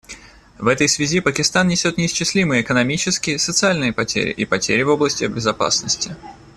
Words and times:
В 0.57 0.65
этой 0.65 0.89
связи 0.89 1.19
Пакистан 1.19 1.67
несет 1.67 1.99
неисчислимые 1.99 2.63
экономические, 2.63 3.37
социальные 3.37 3.93
потери 3.93 4.31
и 4.31 4.45
потери 4.45 4.81
в 4.81 4.89
области 4.89 5.25
безопасности. 5.25 6.15